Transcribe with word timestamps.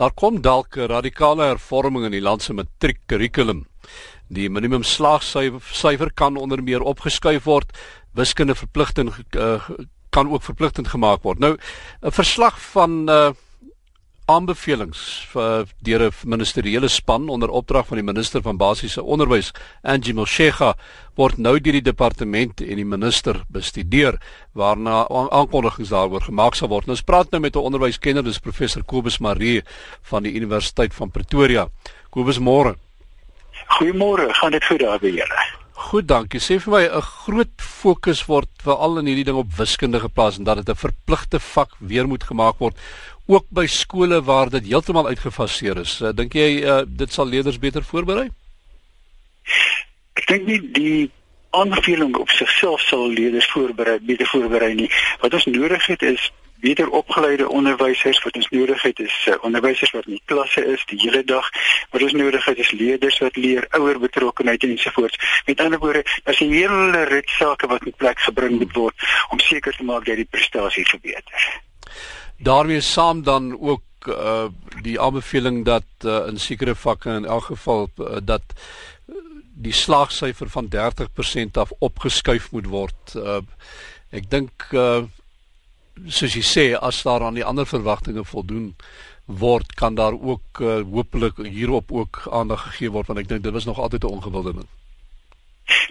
Daar 0.00 0.14
kom 0.16 0.40
dalk 0.40 0.76
'n 0.76 0.88
radikale 0.88 1.42
hervorming 1.42 2.04
in 2.04 2.10
die 2.10 2.22
land 2.24 2.42
se 2.42 2.52
matriekkurrikulum. 2.52 3.66
Die 4.28 4.48
minimum 4.50 4.82
slaagsyfer 4.82 6.10
kan 6.14 6.36
onder 6.36 6.62
meer 6.62 6.80
opgeskuif 6.80 7.44
word. 7.44 7.78
Wiskunde 8.14 8.54
verpligting 8.54 9.12
uh, 9.36 9.68
kan 10.08 10.30
ook 10.32 10.42
verpligtend 10.42 10.88
gemaak 10.88 11.22
word. 11.22 11.38
Nou 11.38 11.56
'n 12.00 12.10
verslag 12.10 12.60
van 12.60 13.10
uh, 13.10 13.30
aanbevelings 14.30 15.00
vir 15.32 15.66
deur 15.82 16.02
'n 16.06 16.12
ministeriële 16.24 16.88
span 16.88 17.28
onder 17.28 17.50
opdrag 17.50 17.86
van 17.86 17.96
die 17.96 18.06
minister 18.06 18.42
van 18.42 18.56
basiese 18.56 19.02
onderwys, 19.02 19.52
Angie 19.82 20.14
Moshega, 20.14 20.74
word 21.16 21.38
nou 21.38 21.58
deur 21.60 21.72
die 21.72 21.82
departement 21.82 22.60
en 22.60 22.76
die 22.76 22.84
minister 22.84 23.42
bestudeer 23.48 24.18
waarna 24.54 25.06
aankondigings 25.08 25.90
daaroor 25.90 26.22
gemaak 26.22 26.54
sal 26.54 26.68
word. 26.68 26.86
Nou 26.86 26.96
ons 26.96 27.02
praat 27.02 27.30
nou 27.30 27.40
met 27.40 27.56
'n 27.56 27.58
onderwyskenner, 27.58 28.24
dis 28.24 28.38
professor 28.38 28.82
Kobus 28.82 29.18
Marie 29.18 29.62
van 30.02 30.22
die 30.22 30.32
Universiteit 30.32 30.94
van 30.94 31.10
Pretoria. 31.10 31.68
Kobus 32.10 32.38
môre. 32.38 32.76
Goeiemôre, 33.78 34.32
gaan 34.34 34.52
dit 34.52 34.64
goed 34.64 34.78
daar 34.78 34.98
by 34.98 35.08
julle? 35.08 35.59
Goed, 35.80 36.06
dankie. 36.08 36.40
Sê 36.44 36.58
vir 36.60 36.72
my 36.72 36.84
'n 36.86 37.02
groot 37.02 37.56
fokus 37.56 38.26
word 38.28 38.50
veral 38.62 38.98
in 38.98 39.06
hierdie 39.06 39.24
ding 39.24 39.38
op 39.40 39.54
wiskunde 39.56 40.00
geplaas 40.00 40.36
en 40.38 40.44
dat 40.44 40.56
dit 40.60 40.68
'n 40.68 40.82
verpligte 40.86 41.40
vak 41.40 41.70
weer 41.78 42.06
moet 42.06 42.24
gemaak 42.24 42.58
word 42.58 42.76
ook 43.26 43.46
by 43.50 43.66
skole 43.66 44.22
waar 44.22 44.50
dit 44.50 44.66
heeltemal 44.66 45.06
uitgefaseer 45.06 45.80
is. 45.80 46.00
Uh, 46.00 46.12
dink 46.12 46.34
jy 46.34 46.62
uh, 46.62 46.82
dit 46.86 47.12
sal 47.12 47.26
leerders 47.26 47.58
beter 47.58 47.82
voorberei? 47.82 48.28
Ek 50.18 50.26
dink 50.26 50.46
nie 50.46 50.60
die 50.72 51.10
aanbeveling 51.50 52.16
op 52.16 52.28
sigself 52.28 52.80
sal 52.80 53.08
leerders 53.08 53.50
voorberei 53.50 53.98
beter 54.02 54.26
voorberei 54.26 54.74
nie. 54.74 54.90
Wat 55.20 55.34
ons 55.34 55.46
nodig 55.46 55.86
het 55.86 56.02
is 56.02 56.30
beter 56.60 56.90
opgeleide 56.90 57.48
onderwysers 57.48 58.22
wat 58.22 58.36
ons 58.36 58.48
nodig 58.50 58.82
het 58.82 58.98
is 58.98 59.16
uh, 59.28 59.34
onderwysers 59.46 59.90
wat 59.96 60.06
in 60.06 60.18
die 60.18 60.22
klasse 60.24 60.64
is 60.64 60.84
die 60.86 60.98
hele 61.00 61.24
dag. 61.24 61.48
Wat 61.90 62.02
ons 62.02 62.12
nodig 62.12 62.44
het 62.44 62.58
is 62.58 62.70
leerders 62.70 63.18
wat 63.18 63.36
leer 63.36 63.66
ouer 63.78 63.98
betrokkenheid 63.98 64.62
ensovoorts. 64.62 65.42
Met 65.46 65.60
ander 65.60 65.78
woorde 65.78 66.04
as 66.24 66.40
'n 66.40 66.52
hele 66.52 67.04
rit 67.04 67.28
sake 67.28 67.66
wat 67.66 67.84
in 67.84 67.94
plek 67.96 68.18
gebring 68.18 68.58
moet 68.58 68.72
word 68.72 68.94
om 69.28 69.38
seker 69.38 69.76
te 69.76 69.84
maak 69.84 70.04
dat 70.04 70.16
die 70.16 70.30
prestasie 70.30 70.86
verbeter. 70.86 71.60
Daarmee 72.36 72.80
saam 72.80 73.22
dan 73.22 73.60
ook 73.60 73.82
uh, 74.08 74.44
die 74.82 75.00
aanbeveling 75.00 75.64
dat 75.64 75.84
uh, 76.04 76.26
in 76.26 76.38
sekere 76.38 76.74
vakke 76.74 77.10
in 77.10 77.24
elk 77.24 77.44
geval 77.44 77.90
uh, 77.96 78.16
dat 78.22 78.42
die 79.60 79.72
slaagsyfer 79.72 80.48
van 80.48 80.68
30% 80.76 81.50
af 81.52 81.72
opgeskuif 81.78 82.50
moet 82.50 82.66
word. 82.66 83.14
Uh, 83.16 83.40
ek 84.10 84.30
dink 84.30 84.70
uh, 84.72 85.02
soos 86.06 86.34
jy 86.34 86.42
sê 86.42 86.66
as 86.78 87.02
daar 87.02 87.22
aan 87.22 87.34
die 87.34 87.44
ander 87.44 87.66
verwagtinge 87.66 88.24
voldoen 88.24 88.74
word, 89.24 89.74
kan 89.74 89.94
daar 89.94 90.12
ook 90.12 90.60
uh, 90.60 90.80
hopelik 90.92 91.36
hierop 91.36 91.92
ook 91.92 92.26
aandag 92.30 92.62
gegee 92.62 92.90
word 92.90 93.06
want 93.06 93.22
ek 93.22 93.28
dink 93.28 93.42
dit 93.42 93.52
was 93.52 93.64
nog 93.64 93.78
altyd 93.78 94.04
'n 94.04 94.16
ongewilde 94.16 94.52
ding. 94.52 94.68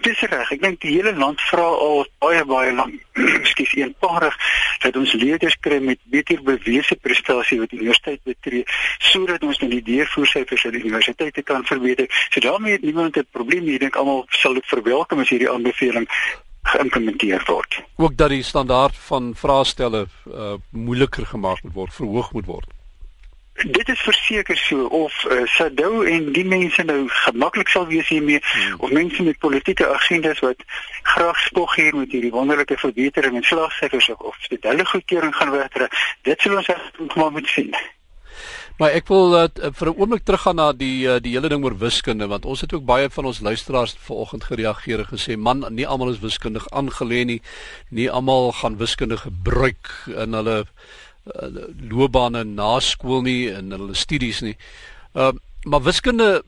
Dis 0.00 0.20
reg. 0.20 0.50
Ek 0.52 0.60
dink 0.60 0.80
die 0.80 0.92
hele 0.96 1.12
land 1.16 1.40
vra 1.40 1.64
al 1.64 2.06
baie 2.18 2.44
baie 2.44 2.72
lank, 2.72 2.96
ekskuus, 3.40 3.72
eenparig 3.80 4.36
dat 4.80 4.96
ons 4.96 5.12
leerders 5.12 5.56
kry 5.60 5.80
met 5.84 6.00
beter 6.04 6.42
bewese 6.42 6.96
prestasie 6.96 7.58
wat 7.60 7.72
die 7.72 7.80
universiteit 7.80 8.20
betree 8.24 8.64
sodat 9.12 9.44
ons 9.44 9.60
net 9.60 9.70
die 9.70 9.82
deurvoersyfers 9.82 10.66
aan 10.66 10.76
die 10.76 10.84
universiteite 10.84 11.42
kan 11.42 11.64
verbeter. 11.64 12.08
So 12.30 12.40
daarmee 12.40 12.72
het 12.72 12.82
niemand 12.82 13.16
'n 13.16 13.26
probleem 13.30 13.64
nie. 13.64 13.74
Ek 13.74 13.80
dink 13.80 13.96
almal 13.96 14.26
sal 14.28 14.54
dit 14.54 14.66
verwelkom 14.66 15.20
as 15.20 15.28
hierdie 15.28 15.50
aanbeveling 15.50 16.08
geïmplementeer 16.72 17.42
word. 17.46 17.80
Ook 17.96 18.16
dat 18.16 18.28
die 18.32 18.42
standaard 18.42 18.96
van 19.10 19.32
vraestelle 19.36 20.06
uh, 20.26 20.52
moeiliker 20.70 21.26
gemaak 21.26 21.62
moet 21.62 21.74
word, 21.74 21.94
verhoog 21.94 22.32
moet 22.32 22.46
word 22.46 22.68
dit 23.66 23.88
is 23.88 24.00
verseker 24.00 24.56
so 24.56 24.84
of 24.84 25.24
uh, 25.24 25.46
Sadou 25.46 26.06
en 26.06 26.32
die 26.32 26.44
mense 26.44 26.82
nou 26.82 27.08
gemaklik 27.08 27.68
sal 27.68 27.86
wees 27.86 28.08
hiermee 28.08 28.40
hmm. 28.40 28.74
of 28.78 28.90
mense 28.90 29.22
met 29.22 29.38
politieke 29.38 29.88
agendas 29.88 30.38
wat 30.44 30.62
graag 31.02 31.38
spog 31.38 31.74
hier 31.74 31.96
met 31.96 32.12
hierdie 32.12 32.32
wonderlike 32.32 32.78
verbetering 32.78 33.36
in 33.36 33.42
slagsyfers 33.42 34.08
of, 34.08 34.20
of 34.20 34.36
dit 34.48 34.62
hulle 34.62 34.84
goedkeuring 34.84 35.34
gaan 35.36 35.50
wegtrek 35.50 35.96
dit 36.22 36.40
sal 36.40 36.56
ons 36.56 37.14
maar 37.14 37.32
moet 37.32 37.48
sien 37.48 37.74
Maar 38.80 38.94
ek 38.96 39.10
wil 39.12 39.34
uh, 39.36 39.48
vir 39.76 39.88
'n 39.90 39.98
oomblik 40.00 40.22
teruggaan 40.24 40.56
na 40.56 40.72
die 40.72 41.04
uh, 41.04 41.18
die 41.20 41.34
hele 41.36 41.48
ding 41.52 41.64
oor 41.64 41.76
wiskunde 41.76 42.26
want 42.26 42.46
ons 42.48 42.60
het 42.64 42.72
ook 42.72 42.84
baie 42.88 43.10
van 43.12 43.26
ons 43.28 43.40
luisteraars 43.44 43.92
vanoggend 44.06 44.44
gereageer 44.48 45.02
en 45.04 45.10
gesê 45.10 45.36
man 45.36 45.66
nie 45.68 45.86
almal 45.86 46.14
is 46.14 46.22
wiskundig 46.24 46.64
aangelê 46.72 47.24
nie 47.24 47.42
nie 47.90 48.08
almal 48.10 48.52
gaan 48.52 48.78
wiskunde 48.80 49.20
gebruik 49.20 49.92
in 50.08 50.32
hulle 50.32 50.64
uh, 50.64 51.48
loopbane 51.92 52.44
na 52.44 52.80
skool 52.80 53.20
nie 53.22 53.52
en 53.52 53.70
hulle 53.70 53.94
studies 53.94 54.40
nie. 54.40 54.56
Ehm 55.12 55.36
uh, 55.36 55.40
maar 55.64 55.82
wiskunde 55.84 56.42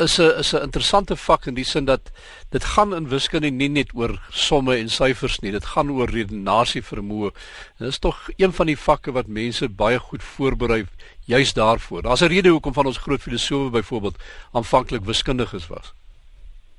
is 0.00 0.18
'n 0.18 0.38
is 0.38 0.52
'n 0.54 0.62
interessante 0.62 1.16
vak 1.16 1.46
in 1.46 1.54
die 1.54 1.64
sin 1.64 1.84
dat 1.84 2.10
dit 2.50 2.64
gaan 2.64 2.94
in 2.94 3.08
wiskunde 3.08 3.50
nie 3.50 3.68
net 3.68 3.90
oor 3.94 4.18
somme 4.30 4.76
en 4.76 4.88
syfers 4.88 5.40
nie, 5.40 5.52
dit 5.52 5.64
gaan 5.64 5.90
oor 5.90 6.08
redenasie 6.08 6.82
vermoë. 6.82 7.30
Dit 7.78 7.88
is 7.88 7.98
tog 7.98 8.28
een 8.36 8.52
van 8.52 8.66
die 8.66 8.78
vakke 8.78 9.12
wat 9.12 9.26
mense 9.26 9.68
baie 9.68 9.98
goed 9.98 10.22
voorberei 10.22 10.86
juis 11.24 11.52
daarvoor. 11.52 12.02
Daar's 12.02 12.22
'n 12.22 12.28
rede 12.28 12.48
hoekom 12.48 12.72
van 12.72 12.86
ons 12.86 12.98
groot 12.98 13.22
filosowe 13.22 13.70
byvoorbeeld 13.70 14.16
aanvanklik 14.52 15.04
wiskundiges 15.04 15.66
was. 15.66 15.92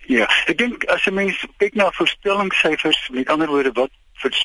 Ja, 0.07 0.27
ek 0.47 0.57
dink 0.57 0.85
as 0.85 1.05
'n 1.05 1.13
mens 1.13 1.45
kyk 1.57 1.75
na 1.75 1.91
voorspellingssyfers, 1.91 3.09
met 3.13 3.29
ander 3.29 3.47
woorde 3.47 3.71
wat 3.71 3.91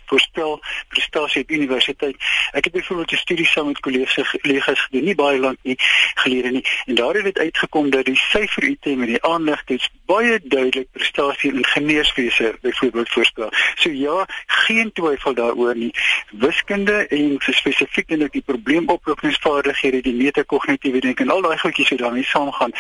voorspel 0.07 0.61
prestasie 0.89 1.43
op 1.43 1.51
universiteit. 1.51 2.17
Ek 2.53 2.65
het 2.65 2.73
byvoorbeeld 2.73 3.13
'n 3.13 3.17
studie 3.17 3.47
saam 3.47 3.67
met 3.67 3.81
kollegas 3.81 4.39
kollegas 4.41 4.81
gedoen 4.81 5.05
nie 5.05 5.15
baie 5.15 5.39
lank 5.39 5.59
nie 5.63 5.77
gelede 6.15 6.51
nie 6.51 6.65
en 6.87 6.95
daar 6.95 7.15
het 7.15 7.25
dit 7.25 7.39
uitgekom 7.39 7.91
dat 7.91 8.05
die 8.05 8.17
syferitem 8.17 9.01
en 9.01 9.07
die 9.07 9.23
aanleg 9.23 9.65
dit 9.65 9.89
baie 10.07 10.41
duidelik 10.43 10.89
prestasie 10.93 11.51
in 11.51 11.57
ingenieurswese 11.57 12.55
byvoorbeeld 12.61 13.09
voorspel. 13.09 13.51
So 13.75 13.91
ja, 13.91 14.27
geen 14.47 14.93
twyfel 14.93 15.35
daaroor 15.35 15.77
nie. 15.77 15.91
Wiskunde 16.31 17.07
en 17.07 17.37
spesifiek 17.41 18.11
in 18.11 18.29
die 18.31 18.43
probleemoplossingsvaardighede, 18.47 20.01
die 20.03 20.15
metakognitiewe 20.15 21.01
denke 21.01 21.23
en 21.23 21.31
al 21.31 21.43
daai 21.43 21.59
goedjies 21.59 21.91
wat 21.95 21.99
daarmee 21.99 22.25
saamgaan, 22.25 22.73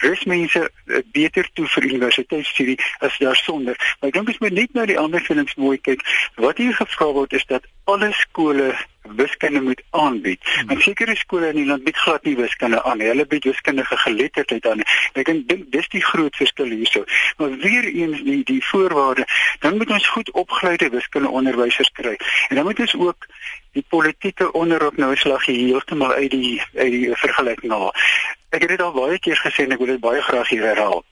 rus 0.00 0.24
mense 0.24 0.70
eh, 0.86 1.02
beter 1.12 1.48
toe 1.52 1.66
vir 1.66 1.88
universiteitsstudie 1.90 2.78
as 2.98 3.18
daarsonder. 3.18 3.76
Maar 4.00 4.10
ek 4.10 4.18
dink 4.20 4.32
as 4.34 4.40
jy 4.40 4.52
net 4.54 4.74
na 4.74 4.86
die 4.86 4.98
ander 4.98 5.22
films 5.24 5.54
mooi 5.58 5.78
kyk, 5.82 6.04
Wat 6.38 6.56
hier 6.56 6.74
gevra 6.74 7.06
word 7.12 7.32
is 7.32 7.44
dat 7.46 7.64
alle 7.84 8.12
skole 8.12 8.74
wiskunde 9.02 9.60
moet 9.60 9.82
aanbied. 9.90 10.40
Hmm. 10.42 10.68
En 10.68 10.80
sekere 10.80 11.16
skole 11.16 11.48
in 11.48 11.56
die 11.56 11.66
land 11.66 11.84
bied 11.84 11.96
glad 11.96 12.22
nie 12.22 12.36
wiskunde 12.36 12.82
aan 12.82 12.98
nie. 12.98 13.08
Hulle 13.10 13.26
bied 13.26 13.44
wiskundige 13.44 13.96
geletterdheid 13.96 14.66
aan. 14.66 14.84
Ek 15.18 15.26
dink 15.26 15.66
dis 15.74 15.88
die 15.88 16.04
groot 16.04 16.36
verskil 16.36 16.70
hierso. 16.70 17.02
Maar 17.36 17.56
weer 17.64 17.90
eens 17.90 18.22
die 18.22 18.44
die 18.44 18.60
voorwaarde, 18.64 19.26
dan 19.64 19.76
moet 19.76 19.90
ons 19.90 20.08
goed 20.14 20.30
opgeleide 20.30 20.90
wiskunde 20.94 21.28
onderwysers 21.28 21.90
kry. 21.92 22.14
En 22.48 22.56
dan 22.56 22.64
moet 22.70 22.86
ons 22.86 22.94
ook 22.94 23.26
die 23.74 23.84
politieke 23.88 24.52
onderop 24.52 24.96
nou 24.96 25.16
slag 25.16 25.46
heeltemal 25.50 26.12
uit 26.12 26.30
die 26.30 26.62
uit 26.74 26.90
die 26.90 27.14
vergelyking 27.26 27.72
haal. 27.72 27.94
Ek 28.54 28.62
het 28.62 28.76
dit 28.76 28.82
al 28.82 28.94
baie 28.94 29.18
keer 29.18 29.42
gesê 29.42 29.66
en 29.66 29.74
ek 29.74 29.82
wil 29.82 29.96
dit 29.96 30.06
baie 30.06 30.22
graag 30.22 30.54
hier 30.54 30.70
herhaal 30.70 31.02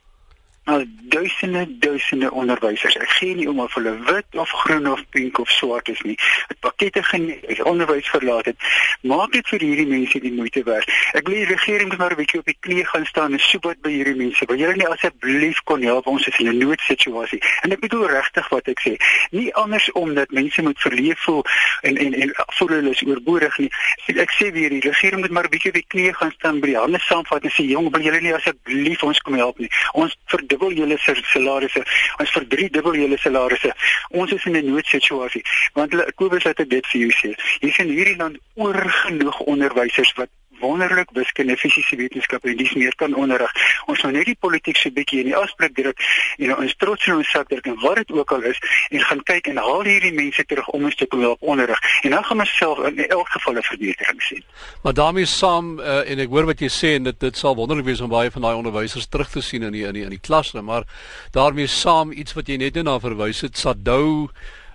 al 0.67 0.83
duisende 1.07 1.77
duisende 1.79 2.31
onderwysers. 2.31 2.95
Ek 2.99 3.09
gee 3.09 3.35
nie 3.35 3.47
om 3.49 3.59
of 3.63 3.73
hulle 3.79 3.93
wit 4.09 4.35
of 4.35 4.51
groen 4.63 4.89
of 4.91 5.03
pink 5.09 5.39
of 5.39 5.49
swart 5.49 5.87
is 5.89 6.01
nie. 6.03 6.17
Het 6.47 6.59
pakkette 6.59 7.03
geneem, 7.03 7.39
onderwys 7.63 8.09
verlaat 8.11 8.45
het. 8.51 8.65
Maak 9.01 9.31
dit 9.31 9.47
vir 9.47 9.63
hierdie 9.63 9.87
mense 9.87 10.19
die 10.19 10.33
moeite 10.33 10.63
werd. 10.67 10.91
Ek 11.15 11.29
wil 11.29 11.37
die 11.39 11.47
regering 11.53 11.95
maar 11.97 12.11
'n 12.11 12.19
bietjie 12.19 12.39
op 12.39 12.51
die 12.51 12.57
knie 12.59 12.85
gaan 12.85 13.05
staan 13.05 13.31
en 13.31 13.39
soek 13.39 13.63
wat 13.63 13.79
by 13.81 13.91
hierdie 13.95 14.15
mense. 14.15 14.45
Wil 14.45 14.59
julle 14.59 14.75
nie 14.75 14.87
asseblief 14.87 15.61
kon 15.63 15.81
help 15.81 16.07
ons 16.07 16.27
is 16.27 16.39
in 16.39 16.49
'n 16.51 16.57
noodsituasie. 16.57 17.41
En 17.61 17.71
ek 17.71 17.79
bedoel 17.79 18.07
regtig 18.07 18.49
wat 18.49 18.67
ek 18.67 18.79
sê. 18.83 18.97
Nie 19.31 19.53
anders 19.55 19.91
omdat 19.91 20.31
mense 20.31 20.61
moet 20.61 20.79
verleef 20.79 21.19
voel 21.23 21.45
en 21.81 21.97
en 21.97 22.13
en 22.13 22.31
voel 22.57 22.67
hulle 22.67 22.89
is 22.89 23.03
oorbodig 23.03 23.57
nie. 23.57 23.71
Ek 24.07 24.31
sê 24.31 24.51
weer 24.51 24.69
die 24.69 24.83
regering 24.83 25.21
moet 25.21 25.31
maar 25.31 25.45
'n 25.45 25.49
bietjie 25.55 25.71
op 25.71 25.79
die 25.79 25.87
knie 25.87 26.13
gaan 26.13 26.31
staan 26.31 26.59
by 26.59 26.67
die 26.67 26.77
hande 26.77 26.99
saamvat 26.99 27.43
en 27.43 27.51
sê 27.51 27.63
jong, 27.63 27.91
wil 27.91 28.01
julle 28.01 28.21
nie 28.21 28.33
asseblief 28.33 29.03
ons 29.03 29.19
kom 29.19 29.33
help 29.33 29.57
nie. 29.59 29.69
Ons 29.93 30.15
vir 30.25 30.47
dubbel 30.57 30.77
julle 30.77 30.97
salarisse. 31.31 31.83
Ons 32.17 32.31
verdriedubbel 32.31 32.95
julle 33.01 33.17
salarisse. 33.17 33.73
Ons 34.09 34.31
is 34.31 34.45
in 34.45 34.57
'n 34.57 34.65
noodsituasie. 34.65 35.43
Want 35.73 35.95
Kobus 36.15 36.43
het 36.43 36.57
dit 36.57 36.87
vir 36.87 37.01
jou 37.01 37.11
sê. 37.11 37.31
Hier 37.59 37.69
is 37.69 37.77
in 37.77 37.89
hierdie 37.89 38.17
land 38.17 38.37
oorgenoeg 38.55 39.39
onderwysers 39.39 40.13
wat 40.13 40.29
wonderlik 40.59 41.09
wiskunde, 41.13 41.57
fisiese 41.57 41.95
wetenskappe 41.95 42.49
en 42.49 42.57
dis 42.57 42.73
meer 42.73 42.95
kan 42.95 43.15
onderrig. 43.15 43.51
Ons 43.85 44.03
moet 44.03 44.13
net 44.19 44.25
die 44.25 44.37
politiek 44.39 44.77
so 44.77 44.91
bietjie 44.93 45.21
in 45.23 45.31
die 45.31 45.35
afspraak 45.37 45.75
druk 45.77 46.01
en 46.37 46.55
ons 46.57 46.75
trots 46.81 47.07
in 47.07 47.19
ons 47.19 47.31
sak 47.31 47.49
druk 47.51 47.69
en 47.71 47.79
wat 47.83 48.01
dit 48.01 48.11
ook 48.11 48.31
al 48.31 48.47
is 48.51 48.61
en 48.89 49.05
gaan 49.09 49.23
kyk 49.31 49.51
en 49.51 49.61
haal 49.61 49.83
hierdie 49.87 50.13
mense 50.13 50.45
terug 50.45 50.69
om 50.75 50.87
ons 50.89 50.95
te 50.95 51.07
kom 51.11 51.21
help 51.25 51.41
onderrig. 51.41 51.81
En 52.03 52.15
dan 52.15 52.23
gaan 52.23 52.43
ons 52.45 52.55
self 52.57 52.83
in 52.89 53.03
elk 53.07 53.29
geval 53.35 53.57
'n 53.57 53.67
verbetering 53.69 54.21
sien. 54.21 54.43
Maar 54.83 54.93
daarmee 54.93 55.25
saam 55.25 55.79
uh, 55.79 56.09
en 56.09 56.19
ek 56.19 56.29
hoor 56.29 56.45
wat 56.45 56.59
jy 56.59 56.69
sê 56.69 56.95
en 56.95 57.03
dit 57.03 57.19
dit 57.19 57.37
sal 57.37 57.55
wonderlik 57.55 57.85
wees 57.85 58.01
om 58.01 58.09
baie 58.09 58.31
van 58.31 58.41
daai 58.41 58.55
onderwysers 58.55 59.07
terug 59.07 59.29
te 59.29 59.41
sien 59.41 59.63
in 59.63 59.71
die 59.71 59.85
in 59.85 59.93
die 59.93 60.03
in 60.03 60.09
die 60.09 60.25
klasse, 60.27 60.61
maar 60.61 60.83
daarmee 61.31 61.67
saam 61.67 62.11
iets 62.11 62.33
wat 62.33 62.47
jy 62.47 62.57
net 62.57 62.75
na 62.83 62.99
verwys 62.99 63.41
het, 63.41 63.57
Sadou 63.57 64.29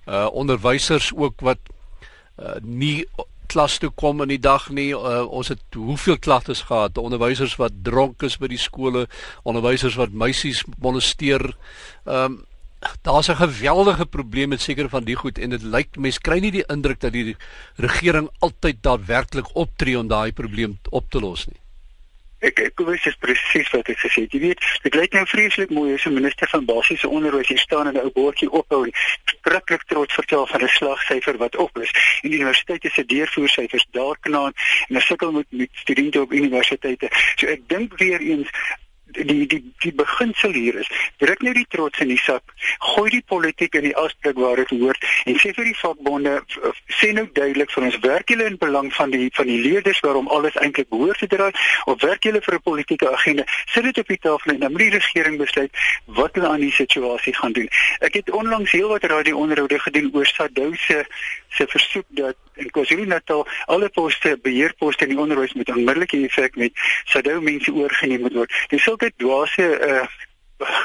uh 0.08 0.28
onderwysers 0.32 1.12
ook 1.14 1.40
wat 1.40 1.58
uh, 2.38 2.58
nie 2.62 3.06
klas 3.52 3.78
toe 3.78 3.90
kom 3.94 4.22
in 4.24 4.32
die 4.32 4.40
dag 4.40 4.68
nie. 4.74 4.90
Uh, 4.96 5.24
ons 5.28 5.52
het 5.52 5.62
hoeveel 5.76 6.18
klagtes 6.18 6.64
gehad, 6.68 6.98
onderwysers 6.98 7.58
wat 7.60 7.82
dronk 7.84 8.24
is 8.26 8.38
by 8.40 8.50
die 8.52 8.60
skole, 8.60 9.06
onderwysers 9.48 9.98
wat 10.00 10.16
meisies 10.24 10.64
molesteer. 10.78 11.52
Ehm 12.06 12.24
um, 12.24 12.40
daar's 13.06 13.28
'n 13.30 13.38
geweldige 13.38 14.06
probleem 14.06 14.48
met 14.48 14.60
seker 14.60 14.88
van 14.88 15.04
die 15.04 15.14
goed 15.14 15.38
en 15.38 15.50
dit 15.50 15.62
lyk 15.62 15.96
mense 15.96 16.20
kry 16.20 16.38
nie 16.38 16.50
die 16.50 16.66
indruk 16.66 17.00
dat 17.00 17.12
die 17.12 17.36
regering 17.76 18.28
altyd 18.38 18.82
daadwerklik 18.82 19.54
optree 19.54 19.98
om 19.98 20.08
daai 20.08 20.32
probleem 20.32 20.78
op 20.90 21.10
te 21.10 21.20
los 21.20 21.46
nie. 21.46 21.61
Ek 22.42 22.58
ek 22.58 22.80
wens 22.82 23.04
dit 23.06 23.18
presies 23.22 23.70
wat 23.70 23.88
ek 23.92 24.00
gesê 24.02 24.24
het. 24.24 24.32
Jy 24.34 24.40
weet, 24.42 24.64
dit 24.82 24.94
lyk 24.98 25.12
nou 25.14 25.22
vreeslik 25.30 25.70
mooi 25.70 25.94
as 25.94 26.06
'n 26.06 26.14
minister 26.14 26.48
van 26.50 26.64
basiese 26.66 27.08
onderwys 27.08 27.48
hier 27.48 27.62
staan 27.62 27.86
en 27.86 27.94
'n 27.94 28.04
ou 28.04 28.10
bordjie 28.10 28.50
ophou 28.50 28.84
en 28.84 28.94
skrikkelik 29.24 29.84
trots 29.86 30.14
vertel 30.14 30.46
van 30.46 30.62
'n 30.62 30.68
slagsyfer 30.68 31.36
wat 31.36 31.56
op 31.56 31.78
is. 31.78 31.90
En 32.22 32.30
die 32.30 32.38
universiteite 32.38 32.90
se 32.90 33.04
deurvoersyfers 33.04 33.86
daar 33.90 34.16
knaan 34.20 34.52
en 34.54 34.86
hulle 34.88 35.00
sukkel 35.00 35.32
met 35.32 35.46
met 35.50 35.68
studente 35.72 36.20
op 36.20 36.32
universiteite. 36.32 37.08
So 37.36 37.46
ek 37.46 37.68
dink 37.68 37.98
weer 37.98 38.20
eens 38.20 38.50
die 39.12 39.46
die 39.46 39.62
die 39.84 39.92
beginsel 39.92 40.52
hier 40.52 40.78
is 40.82 40.90
druk 41.22 41.42
net 41.42 41.56
die 41.58 41.66
trots 41.68 42.00
in 42.04 42.12
die 42.12 42.20
sak 42.20 42.54
gooi 42.92 43.08
die 43.10 43.22
politiek 43.32 43.74
in 43.80 43.86
die 43.88 43.96
asblik 44.04 44.38
waar 44.44 44.56
dit 44.62 44.74
hoort 44.74 45.06
en 45.24 45.38
sê 45.42 45.52
vir 45.56 45.70
die 45.70 45.76
vakbonde 45.80 46.34
sê 47.00 47.12
nou 47.16 47.26
duidelik 47.32 47.70
vir 47.74 47.88
ons 47.88 47.98
werk 48.06 48.34
julle 48.34 48.48
in 48.52 48.58
belang 48.64 48.92
van 48.98 49.14
die 49.14 49.30
van 49.38 49.50
die 49.50 49.60
leerders 49.66 50.00
waarom 50.06 50.28
alles 50.28 50.58
eintlik 50.64 50.90
behoort 50.94 51.22
te 51.24 51.30
draai 51.34 51.52
of 51.86 52.00
werk 52.02 52.24
julle 52.28 52.42
vir 52.46 52.58
'n 52.58 52.66
politieke 52.70 53.10
agenda 53.10 53.44
sit 53.74 53.84
dit 53.84 53.98
op 53.98 54.08
die 54.14 54.22
tafel 54.28 54.52
en 54.52 54.60
dan 54.60 54.72
moet 54.72 54.86
die 54.86 54.96
regering 54.98 55.38
besluit 55.38 55.70
wat 56.06 56.34
hulle 56.34 56.48
aan 56.48 56.66
die 56.66 56.72
situasie 56.72 57.34
gaan 57.34 57.52
doen 57.52 57.68
ek 58.00 58.14
het 58.20 58.30
onlangs 58.30 58.72
heelwat 58.72 59.04
radio 59.04 59.36
onderhoude 59.36 59.78
gedoen 59.78 60.10
oor 60.14 60.26
Sadou 60.26 60.74
se 60.76 61.04
se 61.48 61.66
versoek 61.66 62.06
dat 62.08 62.36
in 62.54 62.70
KwaZulu-Natal 62.70 63.46
alle 63.66 63.88
poste 63.88 64.38
beheerposte 64.42 65.04
in 65.04 65.12
die 65.14 65.18
onderwys 65.18 65.52
met 65.52 65.68
onmiddellike 65.72 66.20
effek 66.26 66.56
met 66.56 66.72
Sadou 67.04 67.40
mense 67.44 67.72
oorgeneem 67.72 68.24
moet 68.26 68.36
word. 68.36 68.54
Dis 68.72 68.82
sulke 68.82 69.01
dwaase 69.16 69.68
uh 69.78 70.06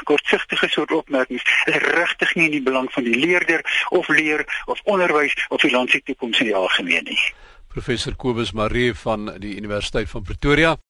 kortsigtige 0.02 0.68
soort 0.68 0.90
opmerkings 0.90 1.42
is 1.64 1.74
regtig 1.74 2.34
nie 2.34 2.48
in 2.48 2.56
die 2.56 2.62
belang 2.62 2.88
van 2.92 3.04
die 3.06 3.14
leerder 3.14 3.62
of 3.94 4.08
leer 4.08 4.42
of 4.66 4.80
onderwys 4.84 5.36
of 5.48 5.62
die 5.62 5.70
land 5.70 5.90
se 5.90 6.02
toekoms 6.02 6.40
in 6.40 6.50
die 6.50 6.56
algemeen 6.56 7.06
nie. 7.06 7.20
Professor 7.68 8.16
Kobus 8.16 8.52
Maree 8.52 8.94
van 8.94 9.28
die 9.38 9.54
Universiteit 9.56 10.10
van 10.10 10.22
Pretoria 10.22 10.78